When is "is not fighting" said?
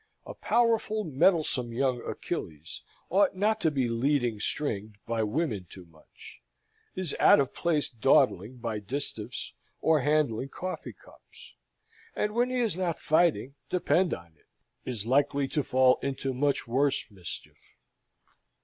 12.61-13.53